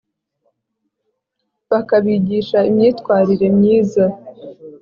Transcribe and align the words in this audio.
bakabigisha 1.71 2.59
imyitwarire 2.69 3.47
myiza 3.57 4.05